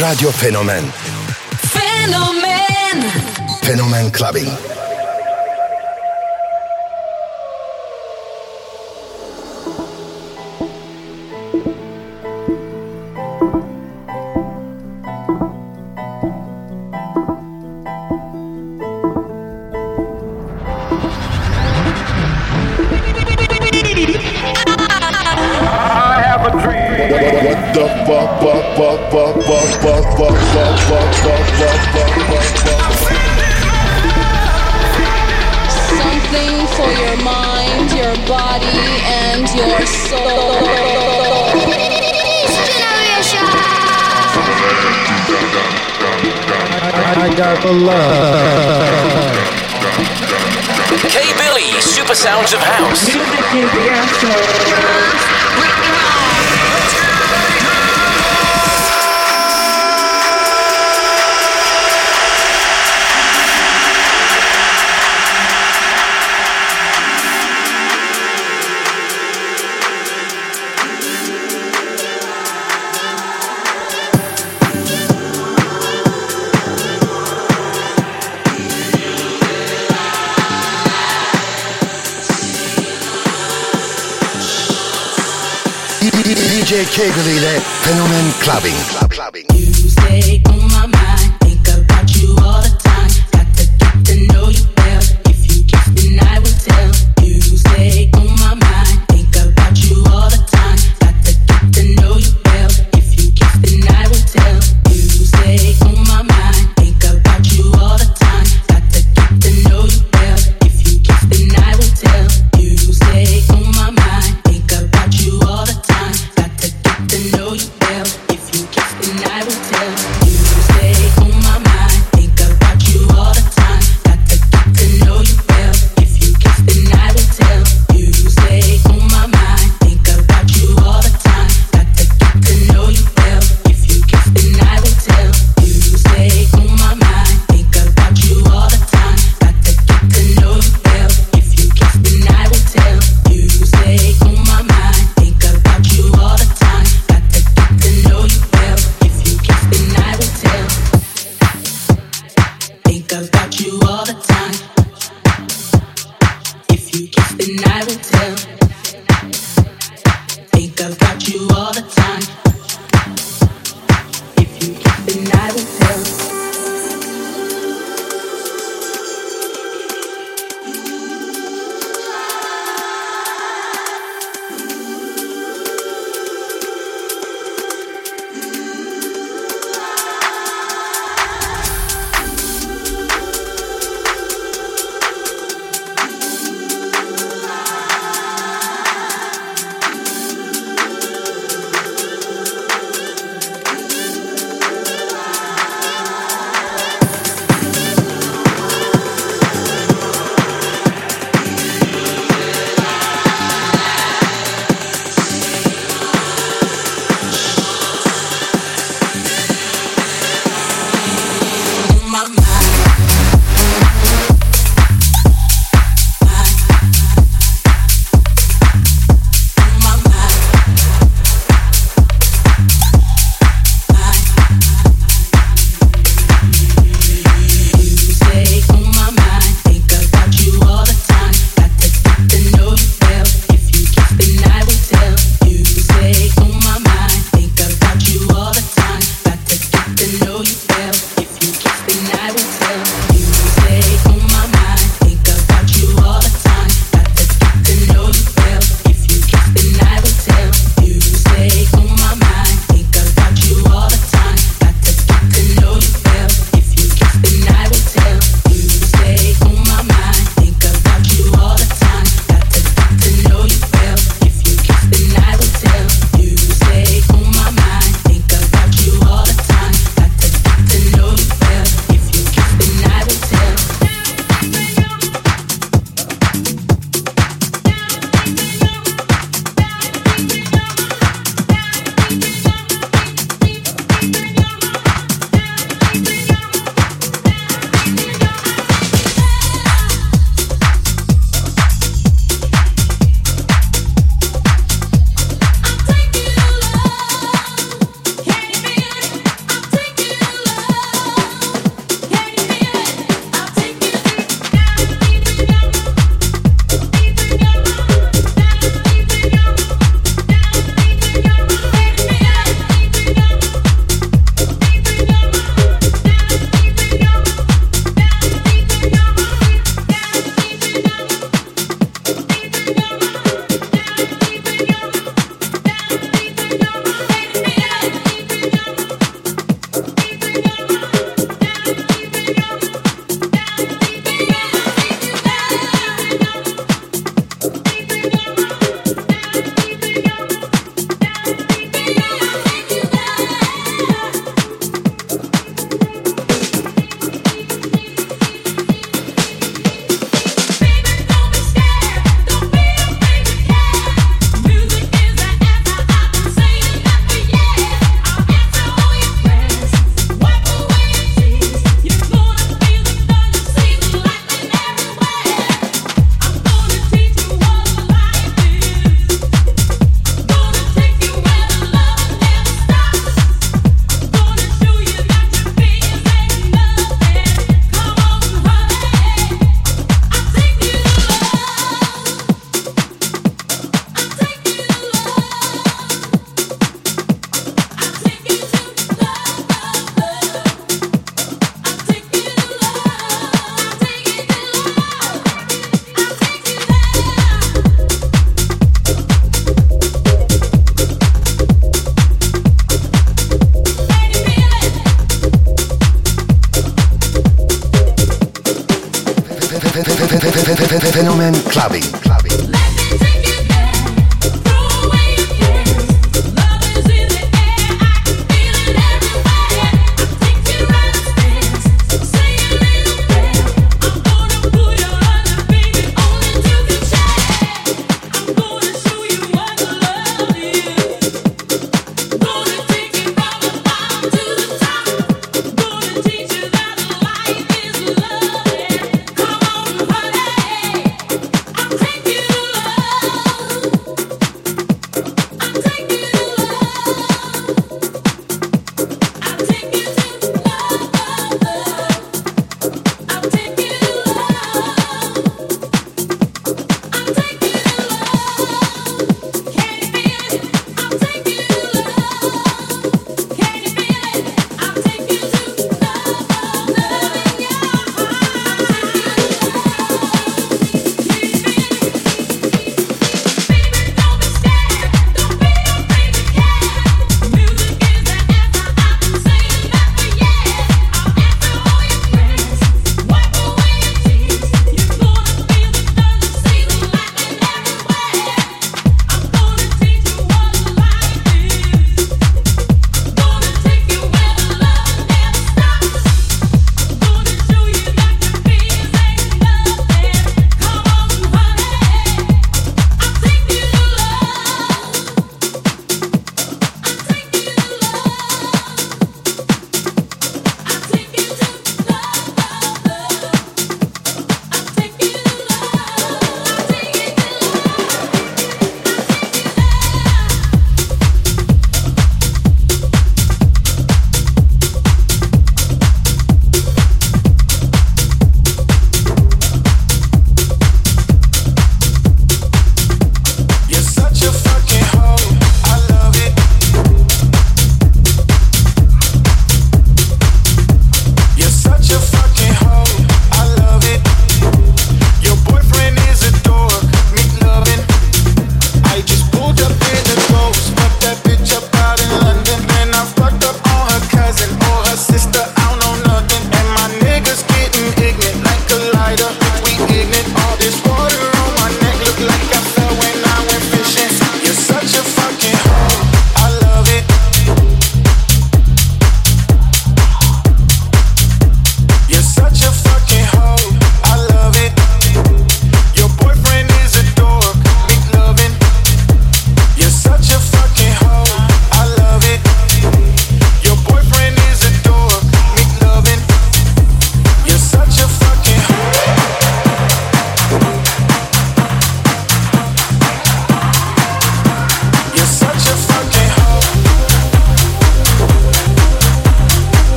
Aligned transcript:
Radio 0.00 0.30
Fenomen 0.30 0.90
Fenomen 1.60 3.02
Fenomen 3.62 4.10
Clubbing. 4.10 4.81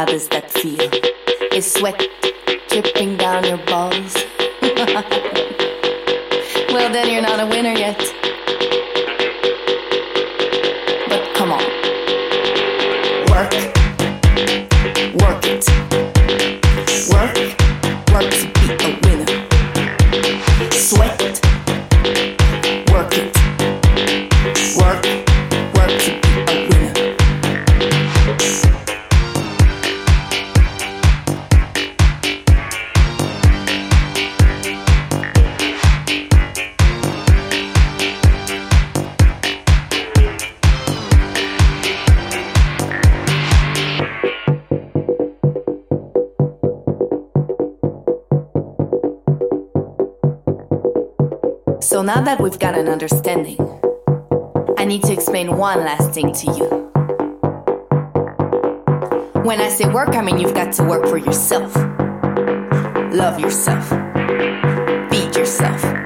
fathers 0.00 0.28
that 0.28 0.50
feel 0.50 0.80
is 1.52 1.70
sweat 1.74 2.00
last 55.76 56.12
thing 56.12 56.32
to 56.32 56.46
you. 56.52 56.68
When 59.42 59.60
I 59.60 59.68
say 59.68 59.88
work, 59.88 60.10
I 60.10 60.22
mean 60.22 60.38
you've 60.38 60.54
got 60.54 60.72
to 60.74 60.84
work 60.84 61.06
for 61.06 61.18
yourself. 61.18 61.74
Love 63.12 63.40
yourself. 63.40 63.88
Feed 65.10 65.36
yourself 65.36 65.99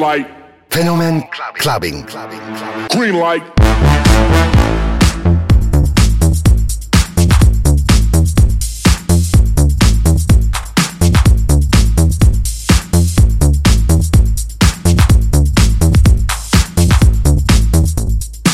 light. 0.00 0.26
Fenomen 0.70 1.30
Clubbing. 1.56 2.04
Clubbing. 2.04 2.88
Green 2.88 3.16
light. 3.16 3.42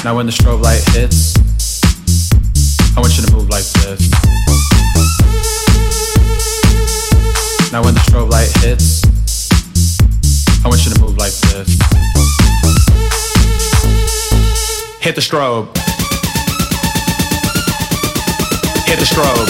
Now 0.05 0.17
when 0.17 0.27
the 0.27 0.33
strobe 0.33 0.63
light 0.63 0.83
hits, 0.95 1.37
I 2.97 3.01
want 3.01 3.17
you 3.17 3.25
to 3.25 3.33
move 3.33 3.49
like 3.49 3.65
this. 3.65 4.11
Now 7.73 7.85
when 7.85 7.95
the 7.95 8.01
strobe 8.01 8.31
light 8.31 8.51
hits, 8.59 9.16
want 10.77 10.89
you 10.89 10.95
to 10.95 11.01
move 11.01 11.17
like 11.17 11.33
this. 11.33 11.79
Hit 15.01 15.15
the 15.15 15.23
strobe. 15.23 15.67
Hit 18.85 18.99
the 18.99 19.07
strobe. 19.07 19.49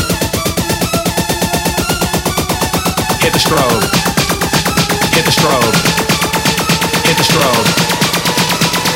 Hit 3.22 3.32
the 3.32 3.40
strobe. 3.40 3.82
Hit 5.14 5.24
the 5.24 5.32
strobe. 5.32 5.74
Hit 7.06 7.16
the 7.16 7.24
strobe. 7.24 7.66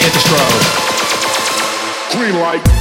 Hit 0.00 0.12
the 0.12 0.20
strobe. 0.20 0.64
Green 2.12 2.40
light. 2.40 2.79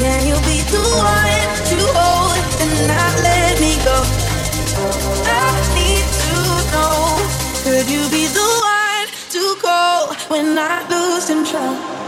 Can 0.00 0.26
you 0.26 0.36
be 0.48 0.62
the 0.72 0.80
one 0.96 1.50
to 1.70 1.78
hold 1.92 2.38
and 2.62 2.88
not 2.88 3.14
let 3.22 3.60
me 3.60 3.76
go? 3.84 3.98
I 5.26 5.52
need 5.76 6.06
to 6.24 6.38
know. 6.72 7.04
Could 7.64 7.90
you 7.90 8.08
be 8.10 8.26
the 8.28 8.48
one 8.64 9.08
to 9.36 9.56
call 9.60 10.14
when 10.30 10.58
I 10.58 10.88
lose 10.88 11.26
control? 11.26 11.99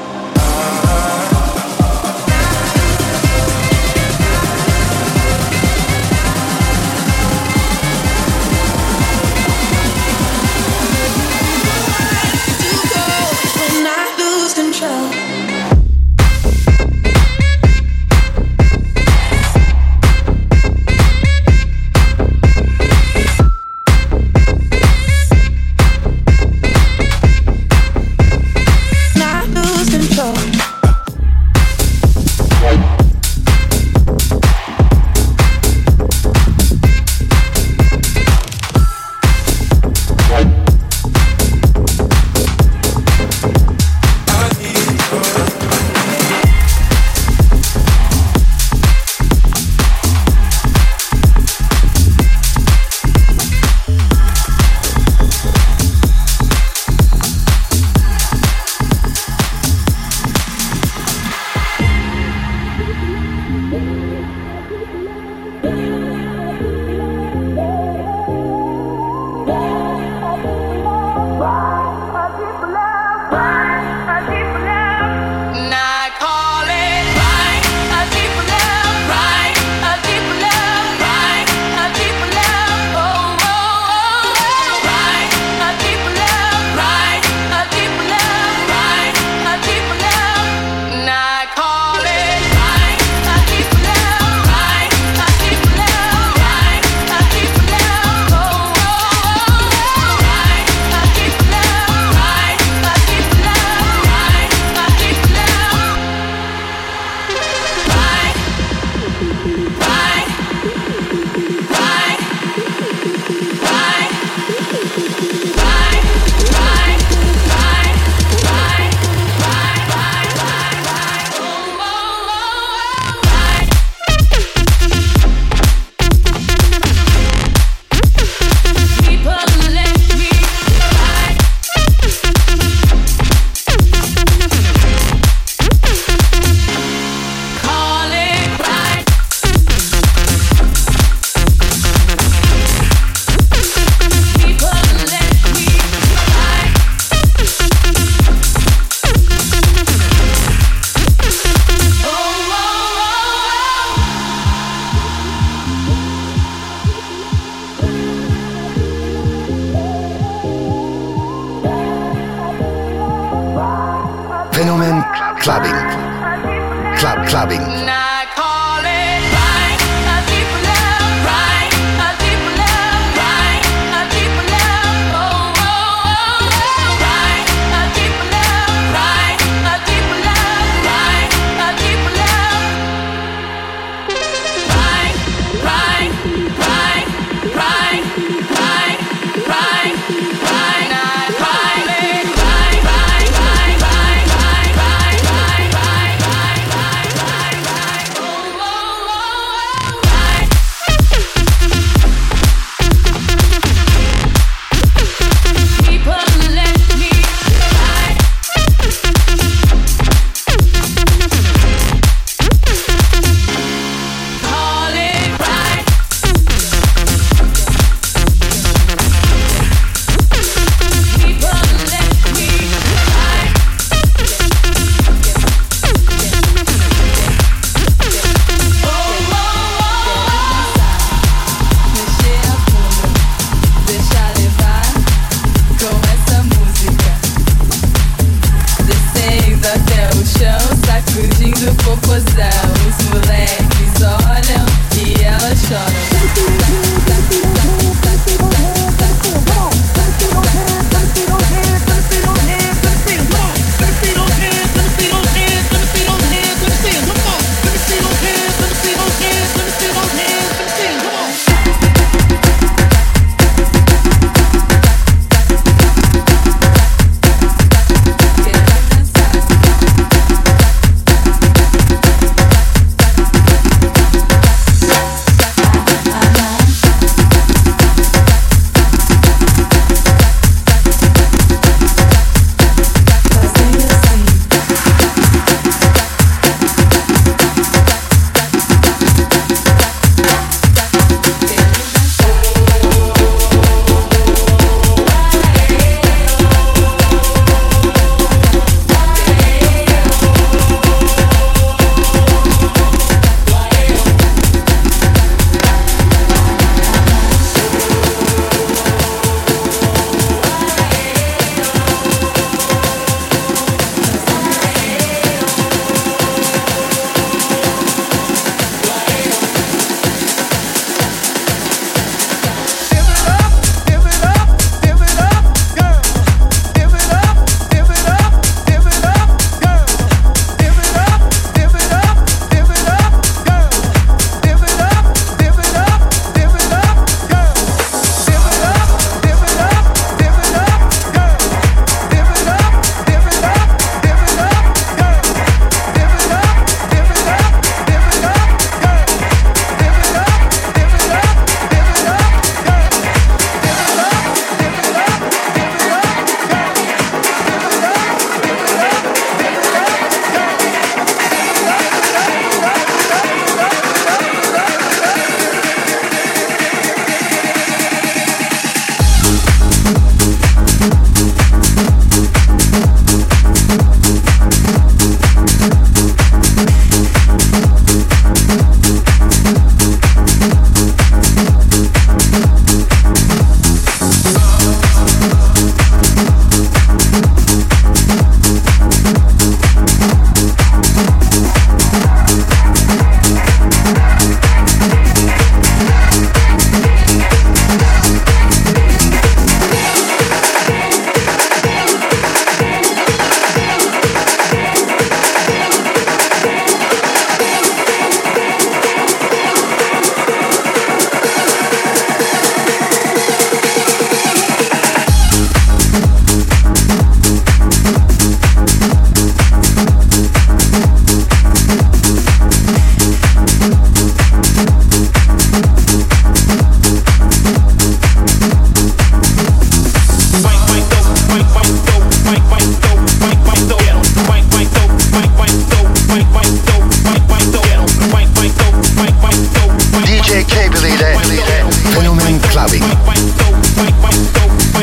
Clubbing. 442.62 442.82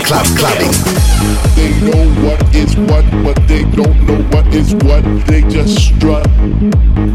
Club 0.03 0.25
Clubbing. 0.35 0.73
They 1.55 1.71
know 1.79 2.27
what 2.27 2.53
is 2.53 2.75
what, 2.75 3.05
but 3.23 3.47
they 3.47 3.63
don't 3.63 4.05
know 4.05 4.21
what 4.35 4.47
is 4.47 4.75
what. 4.83 5.01
They 5.27 5.43
just 5.43 5.79
strut. 5.79 6.27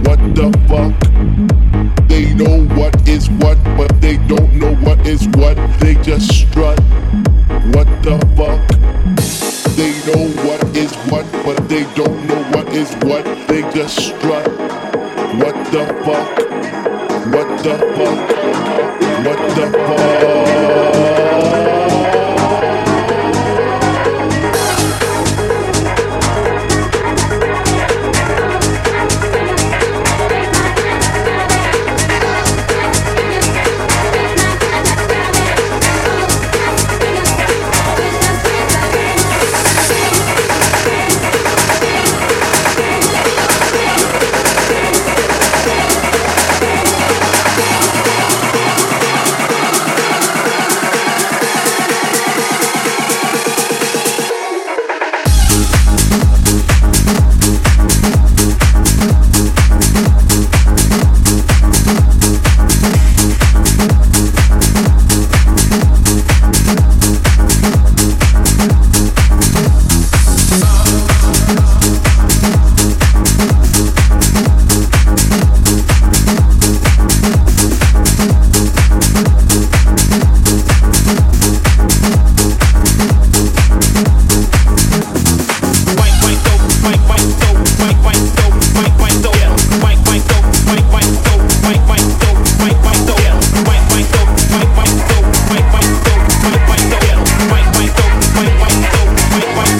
What 0.07 0.21
the 0.35 0.49
fuck? 0.67 2.09
They 2.09 2.33
know 2.33 2.65
what 2.77 2.97
is 3.07 3.29
what, 3.29 3.62
but 3.77 4.01
they 4.01 4.17
don't 4.27 4.55
know 4.55 4.75
what 4.77 5.07
is 5.07 5.29
what. 5.37 5.57
They 5.81 5.97
just 5.97 6.33
strut. 6.33 6.81
What 7.75 7.89
the 8.03 8.17
fuck? 8.35 8.65
They 9.77 9.93
know 10.09 10.29
what 10.49 10.65
is 10.75 10.95
what, 11.11 11.31
but 11.45 11.69
they 11.69 11.85
don't 11.93 12.27
know 12.27 12.43
what 12.57 12.69
is 12.73 12.91
what. 13.05 13.25
They 13.49 13.61
just 13.73 13.99
strut. 13.99 14.49
What 15.37 15.57
the 15.73 15.85
fuck? 16.07 16.39
What 17.35 17.62
the 17.62 17.77
fuck? 17.97 18.24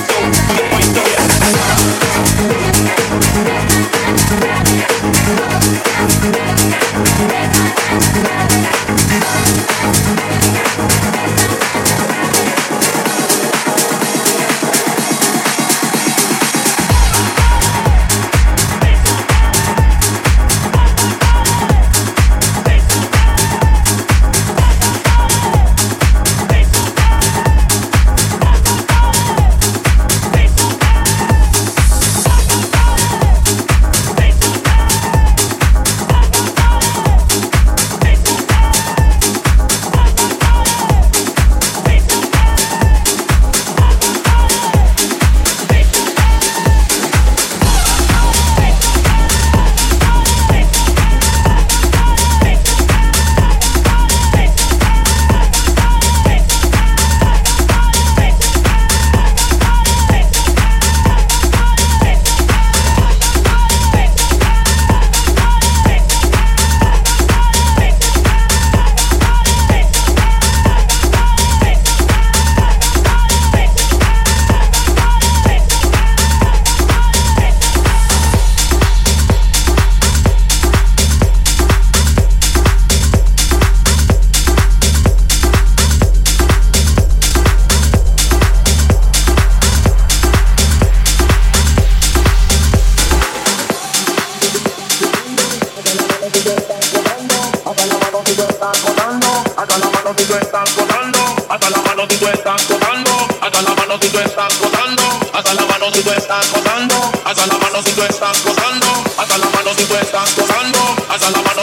go. 0.07 0.64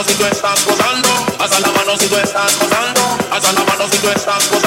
mano 0.02 0.10
si 0.10 0.18
tú 0.18 0.24
estás 0.24 0.64
gozando, 0.64 1.08
alza 1.38 1.60
la 1.60 1.72
mano 1.72 1.96
si 1.96 2.08
tú 2.08 2.16
estás 2.16 2.58
gozando, 2.58 3.18
alza 3.30 3.52
la 3.52 3.64
mano 3.64 3.88
si 3.88 3.98
tú 3.98 4.08
estás 4.08 4.50
gozando. 4.50 4.61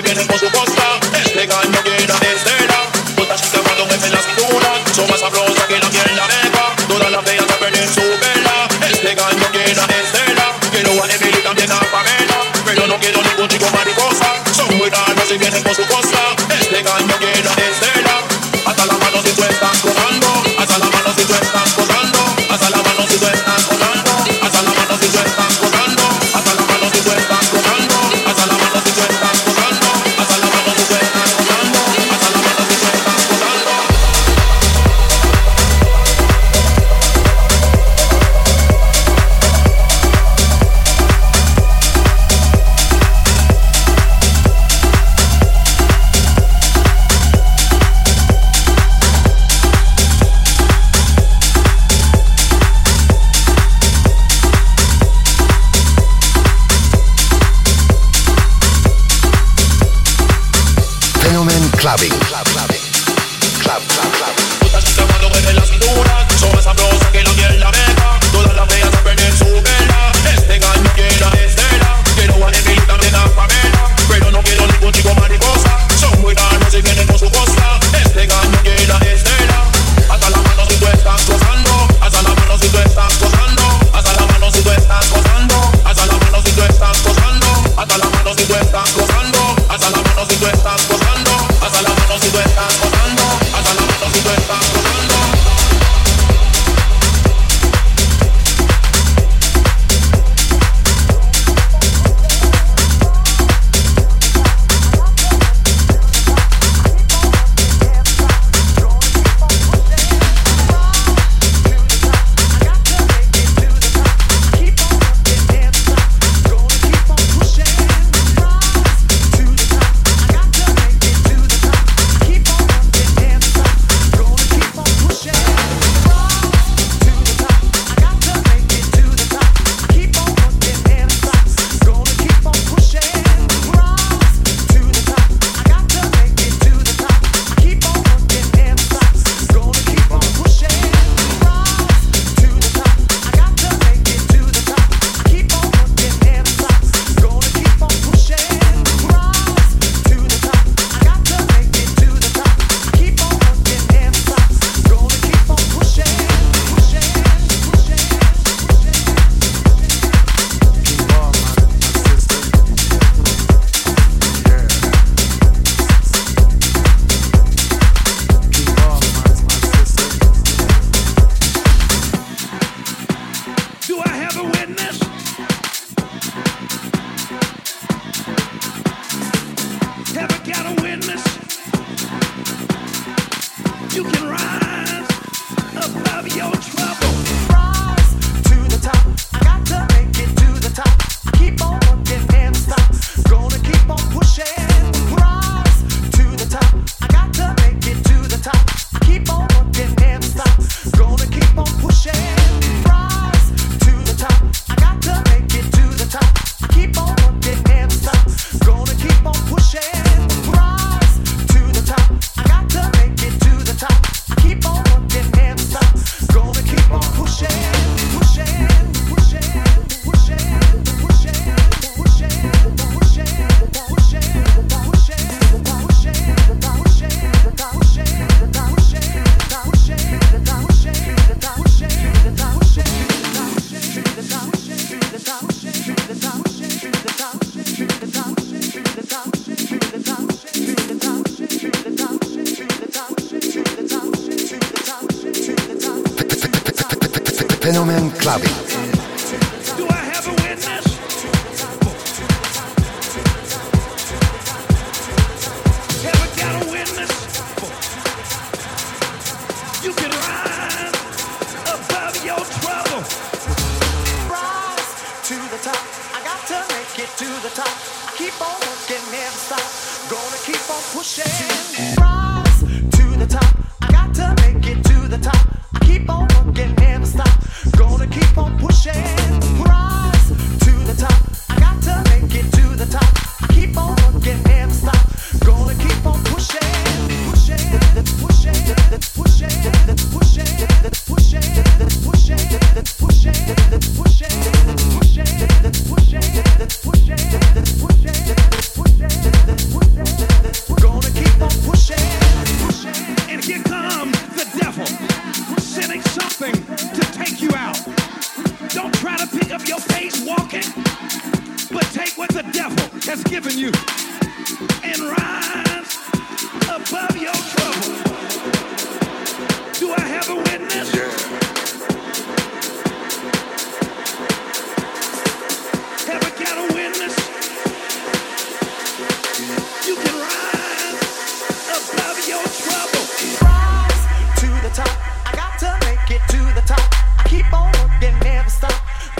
living 0.00 0.22
in 0.22 0.27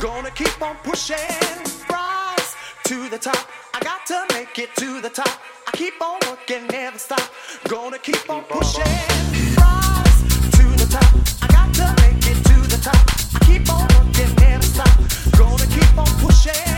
Gonna 0.00 0.30
keep 0.30 0.62
on 0.62 0.76
pushing, 0.84 1.16
rise 1.90 2.54
to 2.84 3.08
the 3.08 3.18
top. 3.18 3.48
I 3.74 3.80
got 3.80 4.06
to 4.06 4.24
make 4.32 4.56
it 4.56 4.74
to 4.76 5.00
the 5.00 5.10
top. 5.10 5.40
I 5.66 5.72
keep 5.76 6.00
on 6.00 6.20
working, 6.28 6.68
never 6.68 6.98
stop. 6.98 7.20
Gonna 7.66 7.98
keep 7.98 8.30
on 8.30 8.44
pushing, 8.44 8.82
rise 9.56 10.22
to 10.52 10.64
the 10.78 10.86
top. 10.88 11.14
I 11.42 11.46
got 11.48 11.74
to 11.74 12.02
make 12.02 12.24
it 12.30 12.36
to 12.44 12.60
the 12.68 12.80
top. 12.80 12.94
I 13.34 13.44
keep 13.44 13.68
on 13.72 13.88
working, 13.98 14.32
never 14.36 14.62
stop. 14.62 14.98
Gonna 15.36 15.66
keep 15.66 15.98
on 15.98 16.06
pushing. 16.20 16.77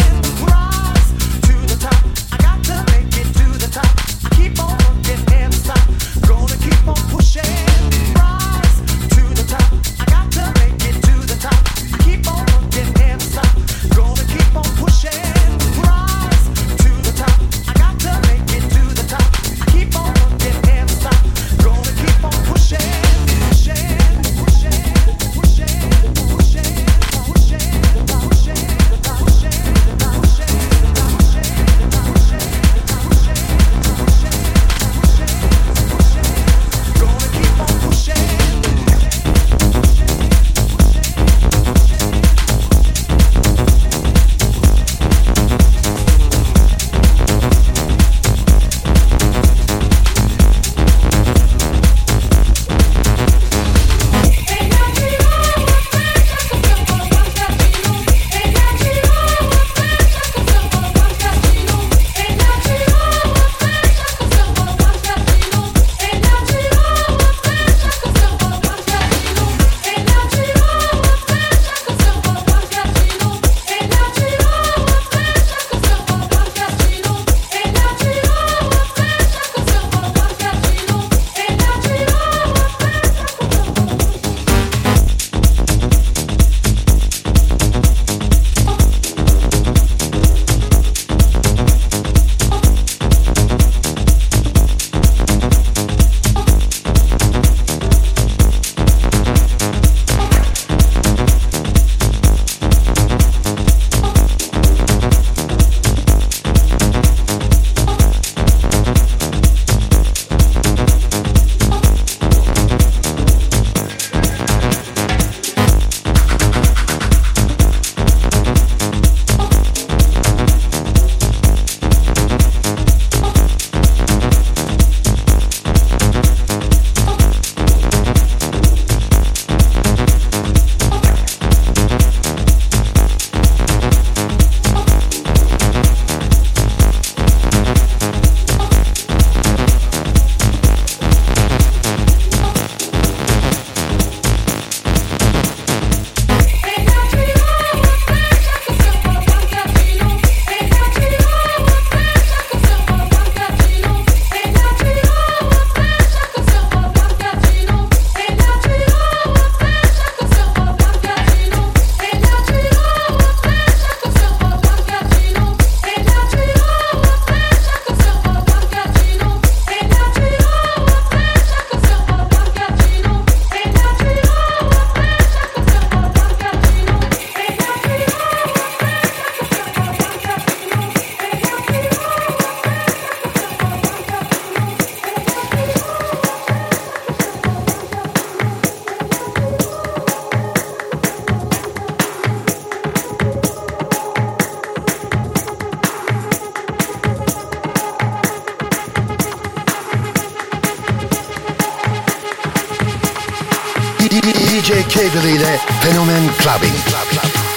sevgiliyle 205.01 205.61
Fenomen 205.81 206.31
Clubbing. 206.39 206.75
Club, 206.85 207.09
club. 207.11 207.50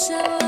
show. 0.00 0.39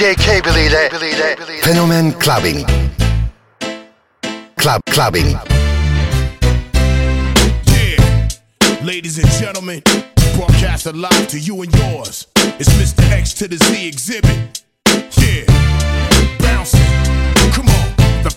DJ 0.00 0.16
Cable 0.16 0.56
ile 0.56 0.88
Fenomen 1.60 2.12
Clubbing. 2.12 2.64
Club 4.56 4.80
Clubbing. 4.86 5.36
Ladies 8.82 9.18
and 9.18 9.28
gentlemen, 9.32 9.82
broadcast 10.36 10.86
live 10.86 11.28
to 11.28 11.38
you 11.38 11.60
and 11.60 11.74
yours. 11.76 12.26
It's 12.58 12.70
Mr. 12.80 13.10
X 13.12 13.34
to 13.34 13.46
the 13.46 13.58
Z 13.58 13.90
Xzibit. 13.90 14.62
Yeah, 15.18 15.44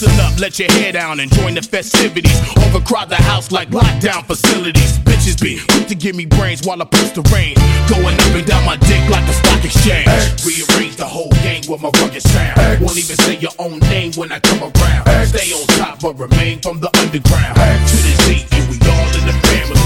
Loosen 0.00 0.20
up, 0.20 0.38
let 0.38 0.60
your 0.60 0.70
hair 0.70 0.92
down 0.92 1.18
and 1.18 1.28
join 1.32 1.54
the 1.54 1.62
festivities. 1.62 2.38
Overcrowd 2.70 3.08
the 3.08 3.16
house 3.16 3.50
like 3.50 3.70
lockdown 3.70 4.24
facilities. 4.24 4.96
Bitches 5.02 5.34
be 5.42 5.58
quick 5.58 5.88
to 5.88 5.96
give 5.96 6.14
me 6.14 6.24
brains 6.24 6.64
while 6.64 6.80
I 6.80 6.84
post 6.84 7.16
the 7.16 7.22
rain. 7.34 7.58
Going 7.90 8.14
up 8.14 8.30
and 8.30 8.46
down 8.46 8.64
my 8.64 8.76
dick 8.76 9.02
like 9.10 9.26
a 9.26 9.32
stock 9.34 9.64
exchange. 9.64 10.06
Rearrange 10.46 10.94
the 10.94 11.04
whole 11.04 11.30
gang 11.42 11.66
with 11.66 11.82
my 11.82 11.90
rugged 11.98 12.22
sound. 12.22 12.78
Won't 12.78 12.94
even 12.94 13.16
say 13.26 13.38
your 13.38 13.50
own 13.58 13.80
name 13.90 14.12
when 14.14 14.30
I 14.30 14.38
come 14.38 14.62
around. 14.62 15.26
Stay 15.26 15.50
on 15.50 15.66
top 15.74 15.98
but 15.98 16.14
remain 16.14 16.60
from 16.60 16.78
the 16.78 16.94
underground. 17.02 17.58
To 17.58 17.96
the 17.98 18.14
Z 18.22 18.46
and 18.54 18.70
we 18.70 18.78
all 18.86 19.10
in 19.18 19.26
the 19.26 19.34
family. 19.50 19.82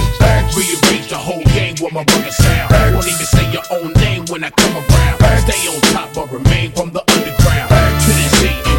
Rearrange 0.52 1.08
the 1.08 1.16
whole 1.16 1.44
gang 1.56 1.72
with 1.80 1.92
my 1.96 2.04
rugged 2.04 2.36
sound. 2.36 2.68
Won't 2.92 3.08
even 3.08 3.28
say 3.32 3.48
your 3.48 3.64
own 3.72 3.96
name 4.04 4.28
when 4.28 4.44
I 4.44 4.50
come 4.50 4.76
around. 4.76 5.24
Stay 5.48 5.72
on 5.72 5.80
top 5.96 6.12
but 6.12 6.28
remain 6.28 6.68
from 6.72 6.92
the 6.92 7.00
underground. 7.00 7.72
To 7.72 8.12
the 8.12 8.28
Z 8.36 8.71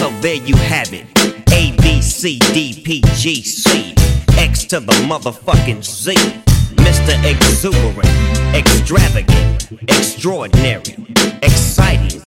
So 0.00 0.08
there 0.22 0.36
you 0.36 0.56
have 0.56 0.94
it. 0.94 1.04
A 1.52 1.76
B 1.76 2.00
C 2.00 2.38
D 2.54 2.80
P 2.82 3.02
G 3.16 3.42
C 3.42 3.94
X 4.38 4.64
to 4.64 4.80
the 4.80 4.92
motherfucking 5.06 5.84
Z. 5.84 6.14
Mr. 6.76 7.12
Exuberant, 7.22 8.08
extravagant, 8.56 9.70
extraordinary, 9.82 10.96
exciting, 11.42 12.18